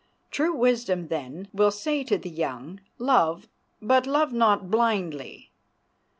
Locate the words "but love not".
3.79-4.71